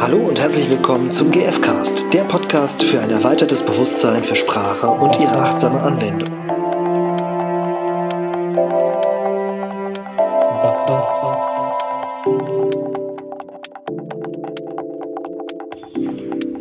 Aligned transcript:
Hallo 0.00 0.16
und 0.16 0.40
herzlich 0.40 0.70
willkommen 0.70 1.12
zum 1.12 1.30
GFcast, 1.30 2.10
der 2.14 2.24
Podcast 2.24 2.82
für 2.82 3.00
ein 3.02 3.10
erweitertes 3.10 3.62
Bewusstsein 3.62 4.24
für 4.24 4.34
Sprache 4.34 4.88
und 4.88 5.20
ihre 5.20 5.36
achtsame 5.36 5.78
Anwendung. 5.78 6.30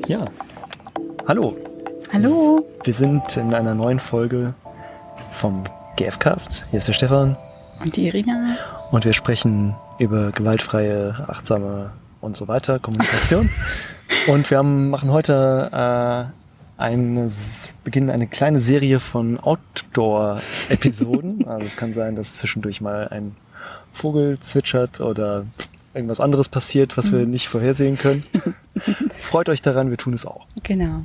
Ja, 0.06 0.26
hallo. 1.26 1.56
Hallo. 2.12 2.66
Wir 2.84 2.94
sind 2.94 3.38
in 3.38 3.54
einer 3.54 3.74
neuen 3.74 4.00
Folge 4.00 4.54
vom 5.32 5.64
GFcast. 5.96 6.66
Hier 6.72 6.80
ist 6.80 6.90
der 6.90 6.94
Stefan. 6.94 7.38
Und 7.80 7.96
die 7.96 8.08
Irina. 8.08 8.48
Und 8.92 9.06
wir 9.06 9.14
sprechen 9.14 9.76
über 9.98 10.32
gewaltfreie, 10.32 11.16
achtsame 11.30 11.94
und 12.22 12.38
so 12.38 12.48
weiter, 12.48 12.80
Kommunikation. 12.80 13.50
und 14.28 14.50
wir 14.50 14.58
haben, 14.58 14.90
machen 14.90 15.12
heute 15.12 15.70
äh, 15.72 16.82
eine, 16.82 17.30
beginnen 17.84 18.10
eine 18.10 18.28
kleine 18.28 18.60
Serie 18.60 19.00
von 19.00 19.40
Outdoor-Episoden. 19.40 21.48
also 21.48 21.66
es 21.66 21.76
kann 21.76 21.94
sein, 21.94 22.16
dass 22.16 22.36
zwischendurch 22.36 22.82
mal 22.82 23.08
ein 23.10 23.36
Vogel 23.92 24.40
zwitschert 24.40 25.02
oder 25.02 25.46
irgendwas 25.94 26.20
anderes 26.20 26.48
passiert, 26.48 26.98
was 26.98 27.12
wir 27.12 27.20
mhm. 27.20 27.32
nicht 27.32 27.50
vorhersehen 27.50 27.98
können. 27.98 28.24
Freut 29.16 29.50
euch 29.50 29.62
daran, 29.62 29.90
wir 29.90 29.98
tun 29.98 30.14
es 30.14 30.26
auch. 30.26 30.46
Genau. 30.64 31.02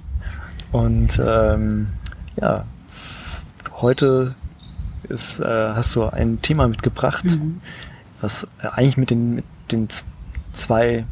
Und 0.71 1.21
ähm, 1.25 1.89
ja, 2.41 2.65
heute 3.81 4.35
ist, 5.09 5.41
äh, 5.41 5.45
hast 5.45 5.97
du 5.97 6.05
ein 6.05 6.41
Thema 6.43 6.69
mitgebracht, 6.69 7.25
mhm. 7.25 7.61
was 8.21 8.45
äh, 8.63 8.69
eigentlich 8.69 8.97
mit 8.97 9.11
den, 9.11 9.35
mit 9.35 9.45
den 9.73 9.89
zwei, 10.53 11.05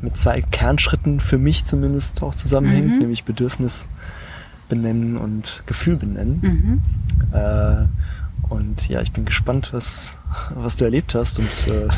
mit 0.00 0.16
zwei 0.16 0.42
Kernschritten 0.42 1.20
für 1.20 1.38
mich 1.38 1.64
zumindest 1.64 2.22
auch 2.22 2.34
zusammenhängt, 2.34 2.94
mhm. 2.94 2.98
nämlich 2.98 3.24
Bedürfnis 3.24 3.86
benennen 4.68 5.16
und 5.16 5.62
Gefühl 5.66 5.96
benennen. 5.96 6.40
Mhm. 6.42 7.34
Äh, 7.36 7.86
und 8.48 8.88
ja, 8.88 9.00
ich 9.00 9.12
bin 9.12 9.24
gespannt, 9.24 9.72
was, 9.72 10.14
was 10.54 10.76
du 10.76 10.84
erlebt 10.84 11.14
hast 11.14 11.38
und 11.38 11.48
äh, 11.68 11.88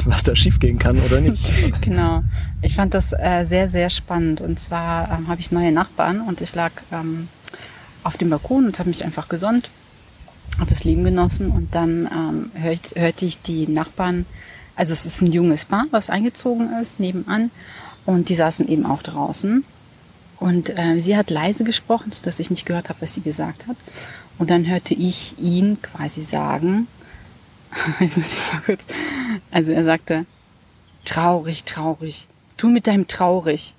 was 0.06 0.22
da 0.22 0.34
schiefgehen 0.34 0.78
kann 0.78 0.98
oder 0.98 1.20
nicht. 1.20 1.50
Genau. 1.80 2.22
Ich 2.62 2.74
fand 2.74 2.94
das 2.94 3.12
äh, 3.12 3.44
sehr, 3.44 3.68
sehr 3.68 3.90
spannend. 3.90 4.40
Und 4.40 4.58
zwar 4.58 5.10
ähm, 5.10 5.28
habe 5.28 5.40
ich 5.40 5.50
neue 5.50 5.72
Nachbarn 5.72 6.20
und 6.22 6.40
ich 6.40 6.54
lag 6.54 6.72
ähm, 6.90 7.28
auf 8.02 8.16
dem 8.16 8.30
Balkon 8.30 8.66
und 8.66 8.78
habe 8.78 8.88
mich 8.88 9.04
einfach 9.04 9.28
gesonnt, 9.28 9.70
habe 10.58 10.70
das 10.70 10.84
Leben 10.84 11.04
genossen 11.04 11.50
und 11.50 11.74
dann 11.74 12.08
ähm, 12.10 12.50
hört, 12.54 12.94
hörte 12.96 13.26
ich 13.26 13.40
die 13.42 13.68
Nachbarn 13.68 14.24
also 14.78 14.92
es 14.92 15.04
ist 15.04 15.22
ein 15.22 15.32
junges 15.32 15.64
Paar, 15.64 15.86
was 15.90 16.08
eingezogen 16.08 16.72
ist, 16.80 17.00
nebenan. 17.00 17.50
Und 18.06 18.28
die 18.28 18.36
saßen 18.36 18.68
eben 18.68 18.86
auch 18.86 19.02
draußen. 19.02 19.64
Und 20.38 20.70
äh, 20.78 21.00
sie 21.00 21.16
hat 21.16 21.30
leise 21.30 21.64
gesprochen, 21.64 22.12
so 22.12 22.22
dass 22.22 22.38
ich 22.38 22.48
nicht 22.48 22.64
gehört 22.64 22.88
habe, 22.88 23.00
was 23.00 23.12
sie 23.12 23.20
gesagt 23.20 23.66
hat. 23.66 23.76
Und 24.38 24.50
dann 24.50 24.68
hörte 24.68 24.94
ich 24.94 25.36
ihn 25.36 25.82
quasi 25.82 26.22
sagen, 26.22 26.86
jetzt 27.98 28.16
muss 28.16 28.34
ich 28.34 28.52
mal 28.52 28.62
kurz, 28.66 28.82
also 29.50 29.72
er 29.72 29.82
sagte, 29.82 30.26
traurig, 31.04 31.64
traurig, 31.64 32.28
tu 32.56 32.68
mit 32.68 32.86
deinem 32.86 33.08
traurig. 33.08 33.74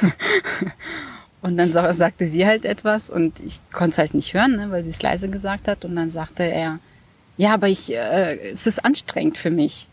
und 1.42 1.56
dann 1.56 1.72
sagte 1.72 2.28
sie 2.28 2.46
halt 2.46 2.64
etwas 2.64 3.10
und 3.10 3.40
ich 3.40 3.58
konnte 3.72 3.94
es 3.94 3.98
halt 3.98 4.14
nicht 4.14 4.32
hören, 4.32 4.54
ne, 4.54 4.70
weil 4.70 4.84
sie 4.84 4.90
es 4.90 5.02
leise 5.02 5.28
gesagt 5.28 5.66
hat. 5.66 5.84
Und 5.84 5.96
dann 5.96 6.12
sagte 6.12 6.44
er, 6.44 6.78
ja, 7.36 7.54
aber 7.54 7.68
ich, 7.68 7.92
äh, 7.92 8.52
es 8.52 8.66
ist 8.66 8.84
anstrengend 8.84 9.38
für 9.38 9.50
mich. 9.50 9.86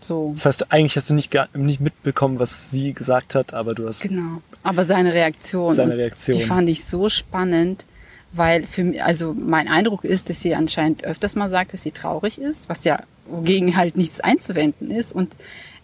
So. 0.00 0.32
Das 0.34 0.46
heißt, 0.46 0.72
eigentlich 0.72 0.96
hast 0.96 1.10
du 1.10 1.14
nicht, 1.14 1.34
nicht 1.54 1.80
mitbekommen, 1.80 2.38
was 2.38 2.70
sie 2.70 2.92
gesagt 2.92 3.34
hat, 3.34 3.54
aber 3.54 3.74
du 3.74 3.88
hast. 3.88 4.02
Genau. 4.02 4.42
Aber 4.62 4.84
seine 4.84 5.12
Reaktion. 5.12 5.74
Seine 5.74 5.96
Reaktion. 5.96 6.38
Die 6.38 6.44
fand 6.44 6.68
ich 6.68 6.84
so 6.84 7.08
spannend, 7.08 7.84
weil 8.32 8.64
für 8.66 8.84
mich, 8.84 9.02
also 9.02 9.34
mein 9.34 9.68
Eindruck 9.68 10.04
ist, 10.04 10.28
dass 10.28 10.40
sie 10.40 10.54
anscheinend 10.54 11.04
öfters 11.04 11.34
mal 11.34 11.48
sagt, 11.48 11.72
dass 11.72 11.82
sie 11.82 11.92
traurig 11.92 12.40
ist, 12.40 12.68
was 12.68 12.84
ja 12.84 13.02
gegen 13.42 13.76
halt 13.76 13.96
nichts 13.96 14.20
einzuwenden 14.20 14.90
ist. 14.90 15.12
Und 15.12 15.32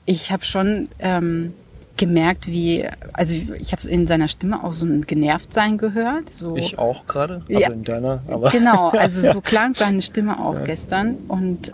ich 0.05 0.31
habe 0.31 0.45
schon 0.45 0.89
ähm, 0.99 1.55
gemerkt, 2.03 2.49
wie, 2.49 2.85
also 3.13 3.37
ich 3.61 3.71
habe 3.71 3.89
in 3.89 4.09
seiner 4.09 4.27
Stimme 4.27 4.65
auch 4.65 4.73
so 4.73 4.85
ein 4.85 5.07
Genervtsein 5.07 5.79
gehört. 5.79 6.31
So. 6.31 6.57
Ich 6.57 6.77
auch 6.77 7.07
gerade, 7.07 7.43
also 7.49 7.61
ja, 7.61 7.71
in 7.71 7.85
deiner. 7.85 8.23
Aber 8.27 8.51
genau, 8.51 8.89
also 8.89 9.25
ja. 9.25 9.33
so 9.35 9.41
klang 9.41 9.73
seine 9.73 10.03
Stimme 10.03 10.41
auch 10.41 10.55
ja. 10.55 10.65
gestern 10.65 11.19
und 11.29 11.71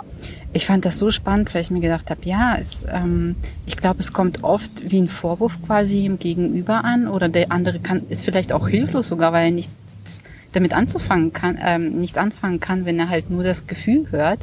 ich 0.52 0.66
fand 0.66 0.84
das 0.84 0.98
so 0.98 1.10
spannend, 1.10 1.54
weil 1.54 1.62
ich 1.62 1.70
mir 1.70 1.80
gedacht 1.80 2.10
habe, 2.10 2.20
ja, 2.24 2.56
es, 2.60 2.84
ähm, 2.92 3.36
ich 3.64 3.78
glaube, 3.78 4.00
es 4.00 4.12
kommt 4.12 4.44
oft 4.44 4.90
wie 4.90 5.00
ein 5.00 5.08
Vorwurf 5.08 5.56
quasi 5.64 6.04
im 6.04 6.18
Gegenüber 6.18 6.84
an 6.84 7.08
oder 7.08 7.30
der 7.30 7.50
andere 7.50 7.78
kann 7.78 8.02
ist 8.10 8.26
vielleicht 8.26 8.52
auch 8.52 8.68
hilflos 8.68 9.08
sogar, 9.08 9.32
weil 9.32 9.46
er 9.46 9.50
nichts 9.50 9.74
damit 10.52 10.74
anzufangen 10.74 11.32
kann, 11.32 11.58
ähm, 11.62 12.00
nichts 12.00 12.18
anfangen 12.18 12.60
kann, 12.60 12.84
wenn 12.84 12.98
er 12.98 13.08
halt 13.08 13.30
nur 13.30 13.44
das 13.44 13.66
Gefühl 13.66 14.10
hört 14.10 14.40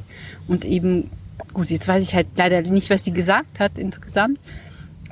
und 0.47 0.65
eben 0.65 1.11
gut, 1.53 1.69
jetzt 1.69 1.87
weiß 1.87 2.01
ich 2.01 2.15
halt 2.15 2.27
leider 2.37 2.63
nicht, 2.63 2.89
was 2.89 3.03
sie 3.03 3.13
gesagt 3.13 3.59
hat 3.59 3.77
insgesamt. 3.77 4.39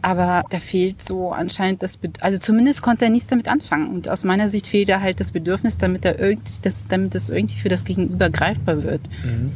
Aber 0.04 0.44
da 0.50 0.60
fehlt 0.60 1.02
so 1.02 1.32
anscheinend 1.32 1.82
das, 1.82 1.96
Bed 1.96 2.22
also 2.22 2.38
zumindest 2.38 2.82
konnte 2.82 3.06
er 3.06 3.10
nichts 3.10 3.28
damit 3.28 3.48
anfangen. 3.48 3.88
Und 3.88 4.10
aus 4.10 4.26
meiner 4.26 4.50
Sicht 4.50 4.68
fehlt 4.68 4.90
da 4.90 5.00
halt 5.00 5.20
das 5.20 5.32
Bedürfnis, 5.32 5.78
damit 5.78 6.04
er 6.04 6.20
irgendwie, 6.20 6.54
das, 6.62 6.86
damit 6.88 7.16
es 7.16 7.30
irgendwie 7.30 7.60
für 7.60 7.70
das 7.70 7.86
Gegenüber 7.86 8.30
greifbar 8.30 8.84
wird. 8.84 9.02
Mhm. 9.24 9.52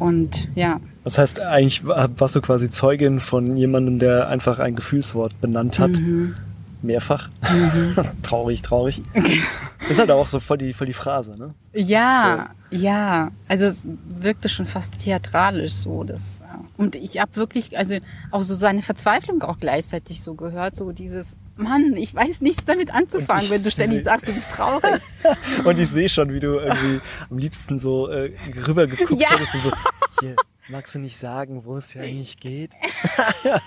Und 0.00 0.48
ja. 0.56 0.80
Das 1.04 1.16
heißt, 1.16 1.40
eigentlich 1.40 1.86
warst 1.86 2.34
du 2.34 2.40
quasi 2.40 2.70
Zeugin 2.70 3.20
von 3.20 3.56
jemandem, 3.56 4.00
der 4.00 4.28
einfach 4.28 4.58
ein 4.58 4.74
Gefühlswort 4.74 5.40
benannt 5.40 5.78
hat. 5.78 5.92
Mhm 5.92 6.34
mehrfach. 6.82 7.28
Mhm. 7.50 7.96
traurig, 8.22 8.62
traurig. 8.62 9.02
Ist 9.88 9.98
halt 9.98 10.10
auch 10.10 10.28
so 10.28 10.40
voll 10.40 10.58
die, 10.58 10.72
voll 10.72 10.86
die 10.86 10.92
Phrase, 10.92 11.36
ne? 11.36 11.54
Ja, 11.72 12.50
so. 12.70 12.76
ja. 12.76 13.30
Also 13.48 13.66
es 13.66 13.82
wirkte 14.20 14.48
schon 14.48 14.66
fast 14.66 14.98
theatralisch 14.98 15.72
so. 15.72 16.04
Das, 16.04 16.40
und 16.78 16.94
ich 16.94 17.20
habe 17.20 17.34
wirklich, 17.34 17.76
also 17.76 17.96
auch 18.30 18.44
so 18.44 18.54
seine 18.54 18.82
Verzweiflung 18.82 19.42
auch 19.42 19.58
gleichzeitig 19.58 20.22
so 20.22 20.34
gehört, 20.34 20.76
so 20.76 20.92
dieses, 20.92 21.36
Mann, 21.56 21.96
ich 21.96 22.14
weiß 22.14 22.40
nichts 22.40 22.64
damit 22.66 22.94
anzufangen, 22.94 23.50
wenn 23.50 23.64
du 23.64 23.70
ständig 23.72 24.04
sagst, 24.04 24.28
du 24.28 24.32
bist 24.32 24.52
traurig. 24.52 25.00
und 25.64 25.78
ich 25.80 25.90
sehe 25.90 26.08
schon, 26.08 26.32
wie 26.32 26.38
du 26.38 26.60
irgendwie 26.60 27.00
am 27.28 27.36
liebsten 27.36 27.80
so 27.80 28.08
äh, 28.08 28.32
rüber 28.64 28.86
geguckt 28.86 29.20
ja. 29.20 29.28
hättest 29.28 29.54
und 29.56 29.62
so, 29.64 29.72
hier, 30.20 30.36
magst 30.68 30.94
du 30.94 31.00
nicht 31.00 31.18
sagen, 31.18 31.64
wo 31.64 31.76
es 31.76 31.90
hier 31.90 32.02
eigentlich 32.02 32.38
geht? 32.38 32.70
ja. 33.44 33.60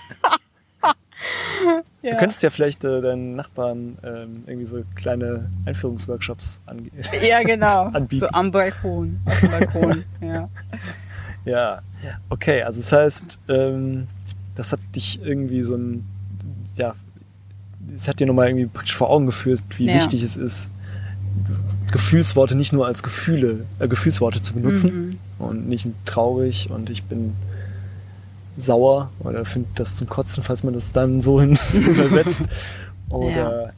Du 2.12 2.16
könntest 2.16 2.42
ja 2.42 2.48
vielleicht 2.48 2.82
äh, 2.84 3.02
deinen 3.02 3.36
Nachbarn 3.36 3.98
ähm, 4.02 4.44
irgendwie 4.46 4.64
so 4.64 4.84
kleine 4.94 5.50
Einführungsworkshops 5.66 6.62
ange 6.64 6.90
ja, 7.22 7.42
genau. 7.42 7.90
anbieten. 7.92 8.20
So 8.20 8.28
am 8.28 8.50
Balkon. 8.50 9.20
Auf 9.26 9.38
dem 9.38 9.50
Balkon, 9.50 10.04
ja. 10.22 10.48
Ja, 11.44 11.82
okay, 12.28 12.62
also 12.62 12.80
das 12.80 12.92
heißt, 12.92 13.38
ähm, 13.48 14.06
das 14.54 14.72
hat 14.72 14.80
dich 14.94 15.20
irgendwie 15.22 15.62
so 15.62 15.76
ein, 15.76 16.04
ja, 16.74 16.94
es 17.94 18.08
hat 18.08 18.20
dir 18.20 18.26
nochmal 18.26 18.48
irgendwie 18.48 18.66
praktisch 18.66 18.94
vor 18.94 19.10
Augen 19.10 19.26
geführt, 19.26 19.62
wie 19.76 19.86
ja. 19.86 19.94
wichtig 19.94 20.22
es 20.22 20.36
ist, 20.36 20.70
Gefühlsworte 21.90 22.54
nicht 22.54 22.72
nur 22.72 22.86
als 22.86 23.02
Gefühle, 23.02 23.66
äh, 23.78 23.88
Gefühlsworte 23.88 24.42
zu 24.42 24.54
benutzen 24.54 25.18
mhm. 25.38 25.44
und 25.44 25.68
nicht 25.68 25.88
traurig 26.04 26.70
und 26.70 26.90
ich 26.90 27.04
bin 27.04 27.34
sauer 28.56 29.10
oder 29.20 29.44
findet 29.44 29.78
das 29.78 29.96
zum 29.96 30.08
Kotzen, 30.08 30.42
falls 30.42 30.62
man 30.62 30.74
das 30.74 30.92
dann 30.92 31.22
so 31.22 31.40
hin 31.40 31.58
übersetzt. 31.72 32.42
Oder 33.08 33.72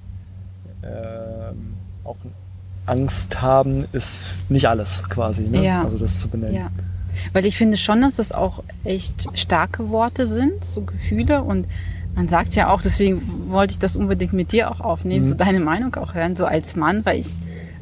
ja. 0.82 1.50
ähm, 1.50 1.74
auch 2.04 2.16
Angst 2.86 3.40
haben 3.40 3.84
ist 3.92 4.30
nicht 4.48 4.68
alles 4.68 5.02
quasi, 5.08 5.44
ne? 5.44 5.64
ja. 5.64 5.84
also 5.84 5.98
das 5.98 6.20
zu 6.20 6.28
benennen. 6.28 6.54
Weil 7.32 7.46
ich 7.46 7.56
finde 7.56 7.76
schon, 7.76 8.00
dass 8.00 8.16
das 8.16 8.32
auch 8.32 8.62
echt 8.84 9.26
starke 9.38 9.90
Worte 9.90 10.26
sind, 10.26 10.64
so 10.64 10.82
Gefühle 10.82 11.42
und 11.42 11.66
man 12.14 12.28
sagt 12.28 12.54
ja 12.54 12.72
auch, 12.72 12.80
deswegen 12.80 13.50
wollte 13.50 13.72
ich 13.72 13.78
das 13.78 13.96
unbedingt 13.96 14.32
mit 14.32 14.52
dir 14.52 14.70
auch 14.70 14.80
aufnehmen, 14.80 15.24
mhm. 15.24 15.28
so 15.30 15.34
deine 15.34 15.60
Meinung 15.60 15.94
auch 15.96 16.14
hören, 16.14 16.36
so 16.36 16.44
als 16.46 16.76
Mann, 16.76 17.04
weil 17.04 17.20
ich 17.20 17.26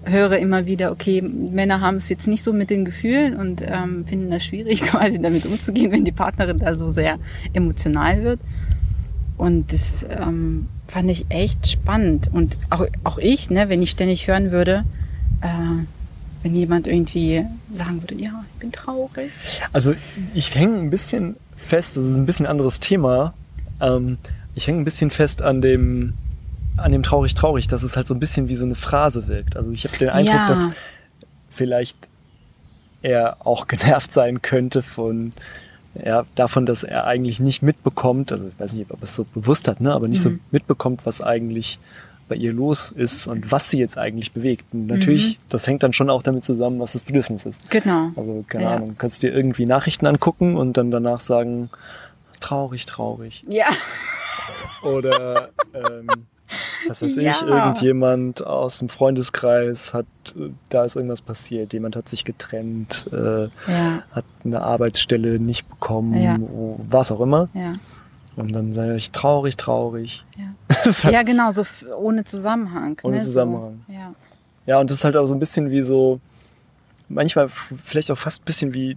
höre 0.04 0.38
immer 0.38 0.66
wieder, 0.66 0.90
okay, 0.90 1.22
Männer 1.22 1.80
haben 1.80 1.96
es 1.96 2.08
jetzt 2.08 2.26
nicht 2.26 2.42
so 2.42 2.52
mit 2.52 2.70
den 2.70 2.84
Gefühlen 2.84 3.36
und 3.36 3.62
ähm, 3.64 4.04
finden 4.06 4.30
das 4.30 4.44
schwierig, 4.44 4.82
quasi 4.82 5.20
damit 5.20 5.46
umzugehen, 5.46 5.92
wenn 5.92 6.04
die 6.04 6.12
Partnerin 6.12 6.58
da 6.58 6.74
so 6.74 6.90
sehr 6.90 7.18
emotional 7.52 8.22
wird. 8.24 8.40
Und 9.36 9.72
das 9.72 10.06
ähm, 10.08 10.66
fand 10.86 11.10
ich 11.10 11.26
echt 11.28 11.66
spannend. 11.66 12.30
Und 12.32 12.56
auch, 12.70 12.86
auch 13.04 13.18
ich, 13.18 13.50
ne, 13.50 13.68
wenn 13.68 13.82
ich 13.82 13.90
ständig 13.90 14.28
hören 14.28 14.50
würde, 14.50 14.84
äh, 15.40 15.84
wenn 16.42 16.54
jemand 16.54 16.86
irgendwie 16.86 17.44
sagen 17.72 18.02
würde, 18.02 18.14
ja, 18.16 18.44
ich 18.54 18.60
bin 18.60 18.72
traurig. 18.72 19.30
Also 19.72 19.94
ich 20.34 20.54
hänge 20.54 20.78
ein 20.78 20.90
bisschen 20.90 21.36
fest, 21.56 21.96
das 21.96 22.04
ist 22.04 22.16
ein 22.16 22.26
bisschen 22.26 22.46
ein 22.46 22.50
anderes 22.50 22.80
Thema. 22.80 23.34
Ähm, 23.80 24.18
ich 24.54 24.66
hänge 24.66 24.80
ein 24.80 24.84
bisschen 24.84 25.10
fest 25.10 25.42
an 25.42 25.60
dem, 25.60 26.14
an 26.76 26.92
dem 26.92 27.02
traurig 27.02 27.34
traurig, 27.34 27.68
dass 27.68 27.82
es 27.82 27.96
halt 27.96 28.06
so 28.06 28.14
ein 28.14 28.20
bisschen 28.20 28.48
wie 28.48 28.56
so 28.56 28.66
eine 28.66 28.74
Phrase 28.74 29.28
wirkt. 29.28 29.56
Also 29.56 29.70
ich 29.70 29.84
habe 29.84 29.96
den 29.98 30.08
Eindruck, 30.08 30.34
ja. 30.34 30.48
dass 30.48 30.68
vielleicht 31.48 31.96
er 33.02 33.36
auch 33.46 33.66
genervt 33.68 34.10
sein 34.10 34.42
könnte 34.42 34.82
von 34.82 35.32
ja, 35.94 36.24
davon, 36.34 36.64
dass 36.64 36.84
er 36.84 37.04
eigentlich 37.04 37.38
nicht 37.38 37.62
mitbekommt, 37.62 38.32
also 38.32 38.48
ich 38.48 38.58
weiß 38.58 38.72
nicht, 38.72 38.90
ob 38.90 39.00
er 39.00 39.04
es 39.04 39.14
so 39.14 39.24
bewusst 39.24 39.68
hat, 39.68 39.82
ne, 39.82 39.92
aber 39.92 40.08
nicht 40.08 40.24
mhm. 40.24 40.30
so 40.30 40.38
mitbekommt, 40.50 41.04
was 41.04 41.20
eigentlich 41.20 41.78
bei 42.32 42.38
ihr 42.38 42.54
los 42.54 42.90
ist 42.90 43.26
und 43.26 43.52
was 43.52 43.68
sie 43.68 43.78
jetzt 43.78 43.98
eigentlich 43.98 44.32
bewegt. 44.32 44.64
Und 44.72 44.86
natürlich, 44.86 45.38
mhm. 45.38 45.42
das 45.50 45.66
hängt 45.66 45.82
dann 45.82 45.92
schon 45.92 46.08
auch 46.08 46.22
damit 46.22 46.44
zusammen, 46.44 46.80
was 46.80 46.92
das 46.92 47.02
Bedürfnis 47.02 47.44
ist. 47.44 47.70
Genau. 47.70 48.10
Also, 48.16 48.42
keine 48.48 48.64
ja. 48.64 48.76
Ahnung, 48.76 48.94
kannst 48.96 49.22
dir 49.22 49.34
irgendwie 49.34 49.66
Nachrichten 49.66 50.06
angucken 50.06 50.56
und 50.56 50.78
dann 50.78 50.90
danach 50.90 51.20
sagen, 51.20 51.68
traurig, 52.40 52.86
traurig. 52.86 53.44
Ja. 53.48 53.66
Oder 54.82 55.50
ähm, 55.74 56.08
was 56.88 57.02
weiß 57.02 57.16
ja. 57.16 57.30
ich, 57.30 57.42
irgendjemand 57.42 58.46
aus 58.46 58.78
dem 58.78 58.88
Freundeskreis 58.88 59.92
hat, 59.92 60.06
da 60.70 60.84
ist 60.84 60.96
irgendwas 60.96 61.20
passiert, 61.20 61.74
jemand 61.74 61.96
hat 61.96 62.08
sich 62.08 62.24
getrennt, 62.24 63.10
äh, 63.12 63.44
ja. 63.44 64.04
hat 64.10 64.24
eine 64.42 64.62
Arbeitsstelle 64.62 65.38
nicht 65.38 65.68
bekommen, 65.68 66.18
ja. 66.18 66.38
was 66.88 67.12
auch 67.12 67.20
immer. 67.20 67.50
Ja. 67.52 67.74
Und 68.36 68.52
dann 68.52 68.72
sage 68.72 68.96
ich 68.96 69.10
traurig, 69.10 69.58
traurig. 69.58 70.24
Ja, 70.38 70.51
ja 71.10 71.22
genau, 71.22 71.50
so 71.50 71.64
ohne 71.96 72.24
Zusammenhang. 72.24 72.98
Ohne 73.02 73.16
ne? 73.16 73.22
Zusammenhang. 73.22 73.84
So, 73.86 73.92
ja. 73.92 74.14
ja, 74.66 74.80
und 74.80 74.90
das 74.90 74.98
ist 74.98 75.04
halt 75.04 75.16
auch 75.16 75.26
so 75.26 75.34
ein 75.34 75.40
bisschen 75.40 75.70
wie 75.70 75.82
so, 75.82 76.20
manchmal 77.08 77.48
vielleicht 77.48 78.10
auch 78.10 78.18
fast 78.18 78.42
ein 78.42 78.44
bisschen 78.44 78.74
wie, 78.74 78.96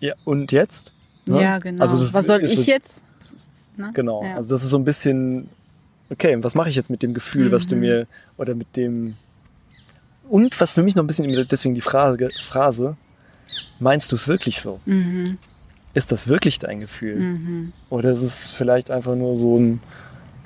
ja, 0.00 0.14
und 0.24 0.52
jetzt? 0.52 0.92
Ne? 1.26 1.42
Ja, 1.42 1.58
genau. 1.58 1.82
Also 1.82 2.12
was 2.12 2.26
soll 2.26 2.44
ich 2.44 2.56
so, 2.56 2.70
jetzt? 2.70 3.02
Ne? 3.76 3.90
Genau, 3.94 4.22
ja. 4.24 4.36
also 4.36 4.50
das 4.50 4.62
ist 4.62 4.70
so 4.70 4.78
ein 4.78 4.84
bisschen, 4.84 5.48
okay, 6.10 6.36
was 6.40 6.54
mache 6.54 6.68
ich 6.68 6.76
jetzt 6.76 6.90
mit 6.90 7.02
dem 7.02 7.14
Gefühl, 7.14 7.48
mhm. 7.48 7.52
was 7.52 7.66
du 7.66 7.74
mhm. 7.74 7.80
mir, 7.80 8.06
oder 8.36 8.54
mit 8.54 8.76
dem, 8.76 9.16
und 10.28 10.58
was 10.60 10.72
für 10.72 10.82
mich 10.82 10.94
noch 10.94 11.04
ein 11.04 11.06
bisschen, 11.06 11.46
deswegen 11.48 11.74
die 11.74 11.80
Frage, 11.80 12.30
Phrase, 12.42 12.96
meinst 13.78 14.10
du 14.12 14.16
es 14.16 14.28
wirklich 14.28 14.60
so? 14.60 14.80
Mhm 14.84 15.38
ist 15.94 16.10
das 16.10 16.28
wirklich 16.28 16.58
dein 16.58 16.80
Gefühl? 16.80 17.16
Mhm. 17.16 17.72
Oder 17.88 18.12
ist 18.12 18.22
es 18.22 18.50
vielleicht 18.50 18.90
einfach 18.90 19.14
nur 19.14 19.36
so 19.36 19.58
ein, 19.58 19.80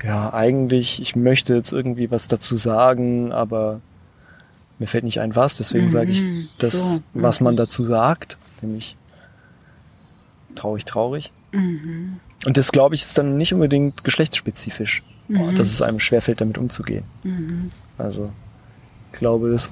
ja, 0.03 0.33
eigentlich, 0.33 1.01
ich 1.01 1.17
möchte 1.17 1.55
jetzt 1.55 1.73
irgendwie 1.73 2.11
was 2.11 2.27
dazu 2.27 2.57
sagen, 2.57 3.33
aber 3.33 3.81
mir 4.79 4.87
fällt 4.87 5.05
nicht 5.05 5.21
ein 5.21 5.35
was, 5.35 5.57
deswegen 5.57 5.87
mhm. 5.87 5.91
sage 5.91 6.11
ich 6.11 6.23
das, 6.59 6.97
so. 6.97 7.03
was 7.15 7.41
man 7.41 7.57
dazu 7.57 7.85
sagt, 7.85 8.39
nämlich 8.63 8.97
traurig, 10.55 10.85
traurig. 10.85 11.33
Mhm. 11.53 12.21
Und 12.47 12.57
das, 12.57 12.71
glaube 12.71 12.95
ich, 12.95 13.03
ist 13.03 13.19
dann 13.19 13.37
nicht 13.37 13.53
unbedingt 13.53 14.05
geschlechtsspezifisch, 14.05 15.03
mhm. 15.27 15.55
dass 15.55 15.69
es 15.69 15.83
einem 15.83 16.01
schwerfällt, 16.01 16.41
damit 16.41 16.59
umzugehen. 16.59 17.05
Mhm. 17.25 17.73
Also, 17.97 18.31
ich 19.13 19.19
glaube, 19.19 19.51
dass, 19.51 19.71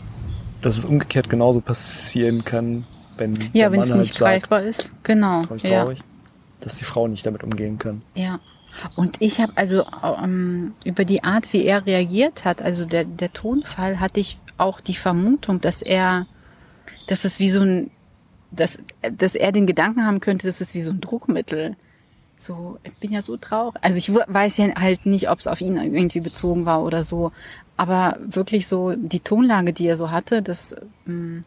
dass 0.60 0.76
es 0.76 0.84
umgekehrt 0.84 1.28
genauso 1.28 1.60
passieren 1.60 2.44
kann, 2.44 2.84
wenn 3.18 3.34
ja, 3.52 3.70
wenn 3.70 3.80
es 3.80 3.90
halt 3.90 4.00
nicht 4.00 4.18
greifbar 4.18 4.62
ist, 4.62 4.92
genau. 5.02 5.42
Traurig, 5.44 5.62
traurig, 5.62 5.98
ja. 5.98 6.04
dass 6.60 6.74
die 6.74 6.84
Frau 6.84 7.06
nicht 7.06 7.24
damit 7.24 7.44
umgehen 7.44 7.78
kann. 7.78 8.02
Ja. 8.14 8.40
Und 8.94 9.16
ich 9.20 9.40
habe 9.40 9.52
also 9.56 9.84
ähm, 10.02 10.74
über 10.84 11.04
die 11.04 11.24
Art, 11.24 11.52
wie 11.52 11.64
er 11.64 11.86
reagiert 11.86 12.44
hat, 12.44 12.62
also 12.62 12.84
der, 12.84 13.04
der 13.04 13.32
Tonfall, 13.32 14.00
hatte 14.00 14.20
ich 14.20 14.38
auch 14.58 14.80
die 14.80 14.94
Vermutung, 14.94 15.60
dass 15.60 15.82
er, 15.82 16.26
dass 17.06 17.24
es 17.24 17.38
wie 17.38 17.50
so 17.50 17.60
ein, 17.60 17.90
dass, 18.50 18.78
dass 19.12 19.34
er 19.34 19.52
den 19.52 19.66
Gedanken 19.66 20.04
haben 20.04 20.20
könnte, 20.20 20.46
dass 20.46 20.60
es 20.60 20.74
wie 20.74 20.82
so 20.82 20.90
ein 20.90 21.00
Druckmittel. 21.00 21.76
So, 22.38 22.78
ich 22.84 22.94
bin 22.94 23.12
ja 23.12 23.22
so 23.22 23.36
traurig. 23.36 23.76
Also 23.82 23.96
ich 23.98 24.12
weiß 24.12 24.58
ja 24.58 24.74
halt 24.76 25.06
nicht, 25.06 25.30
ob 25.30 25.38
es 25.38 25.46
auf 25.46 25.60
ihn 25.60 25.76
irgendwie 25.76 26.20
bezogen 26.20 26.66
war 26.66 26.84
oder 26.84 27.02
so. 27.02 27.32
Aber 27.76 28.18
wirklich 28.20 28.66
so 28.66 28.94
die 28.94 29.20
Tonlage, 29.20 29.72
die 29.72 29.86
er 29.86 29.96
so 29.96 30.10
hatte, 30.10 30.42
das, 30.42 30.76
mh, 31.06 31.14
mm, 31.14 31.44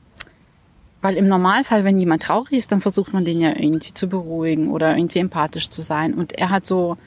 weil 1.02 1.16
im 1.16 1.28
Normalfall, 1.28 1.86
wenn 1.86 1.98
jemand 1.98 2.24
traurig 2.24 2.52
ist, 2.52 2.72
dann 2.72 2.81
versucht 2.81 3.14
man 3.14 3.24
den 3.24 3.40
ja 3.40 3.56
irgendwie 3.56 3.94
zu 3.94 4.08
beruhigen 4.08 4.70
oder 4.70 4.98
irgendwie 4.98 5.20
empathisch 5.20 5.70
zu 5.70 5.81
sein. 5.81 6.14
Und 6.14 6.34
er 6.34 6.50
hat 6.50 6.66
so 6.66 6.98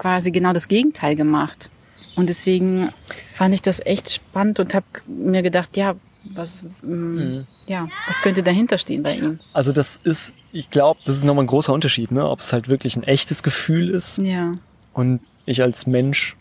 quasi 0.00 0.30
genau 0.30 0.52
das 0.52 0.68
Gegenteil 0.68 1.16
gemacht. 1.16 1.70
Und 2.16 2.28
deswegen 2.28 2.90
fand 3.32 3.54
ich 3.54 3.62
das 3.62 3.80
echt 3.84 4.12
spannend 4.12 4.60
und 4.60 4.74
habe 4.74 4.86
mir 5.06 5.42
gedacht, 5.42 5.76
ja, 5.76 5.94
was, 6.24 6.60
ähm, 6.82 7.14
mhm. 7.14 7.46
ja, 7.66 7.88
was 8.06 8.20
könnte 8.20 8.42
dahinter 8.42 8.78
stehen 8.78 9.02
bei 9.02 9.14
ihm? 9.14 9.38
Also 9.52 9.72
das 9.72 9.98
ist, 10.02 10.34
ich 10.52 10.70
glaube, 10.70 11.00
das 11.04 11.16
ist 11.16 11.24
nochmal 11.24 11.44
ein 11.44 11.48
großer 11.48 11.72
Unterschied, 11.72 12.10
ne? 12.10 12.28
ob 12.28 12.40
es 12.40 12.52
halt 12.52 12.68
wirklich 12.68 12.96
ein 12.96 13.04
echtes 13.04 13.42
Gefühl 13.42 13.88
ist 13.88 14.18
ja. 14.18 14.54
und 14.92 15.20
ich 15.46 15.62
als 15.62 15.86
Mensch, 15.86 16.36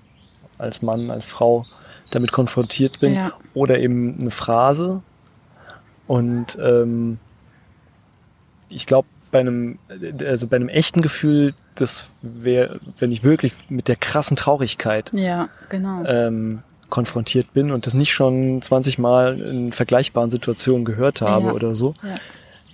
als 0.58 0.82
Mann, 0.82 1.12
als 1.12 1.26
Frau 1.26 1.66
damit 2.12 2.32
konfrontiert 2.32 3.00
bin 3.00 3.14
ja. 3.14 3.32
oder 3.54 3.80
eben 3.80 4.20
eine 4.20 4.32
Phrase, 4.32 5.02
und 6.10 6.58
ähm, 6.60 7.20
ich 8.68 8.88
glaube, 8.88 9.08
bei 9.32 9.40
einem, 9.40 9.80
also 10.26 10.48
bei 10.48 10.56
einem 10.56 10.70
echten 10.70 11.02
Gefühl, 11.02 11.54
das 11.76 12.10
wäre, 12.22 12.80
wenn 12.98 13.12
ich 13.12 13.24
wirklich 13.24 13.54
mit 13.70 13.88
der 13.88 13.96
krassen 13.96 14.36
Traurigkeit 14.36 15.12
ja, 15.14 15.50
genau. 15.70 16.04
ähm, 16.06 16.64
konfrontiert 16.90 17.54
bin 17.54 17.72
und 17.72 17.86
das 17.86 17.94
nicht 17.94 18.14
schon 18.14 18.62
20 18.62 18.98
Mal 18.98 19.40
in 19.40 19.72
vergleichbaren 19.72 20.32
Situationen 20.32 20.86
gehört 20.86 21.22
habe 21.22 21.48
ja. 21.48 21.54
oder 21.54 21.76
so, 21.76 21.94
ja. 22.04 22.16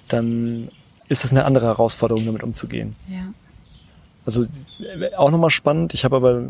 dann 0.08 0.70
ist 1.08 1.26
es 1.26 1.32
eine 1.32 1.46
andere 1.46 1.66
Herausforderung, 1.66 2.26
damit 2.26 2.44
umzugehen. 2.44 2.96
Ja. 3.08 3.28
Also 4.26 4.46
auch 5.18 5.30
nochmal 5.30 5.52
spannend. 5.52 5.94
Ich 5.94 6.04
habe 6.04 6.16
aber 6.16 6.44